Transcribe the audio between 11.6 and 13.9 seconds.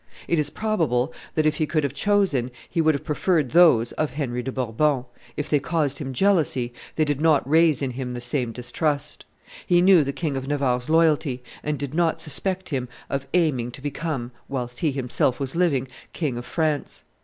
and did not suspect him of aiming to